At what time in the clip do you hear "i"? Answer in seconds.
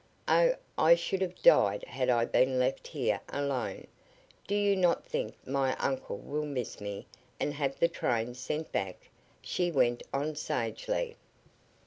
0.79-0.95, 2.09-2.25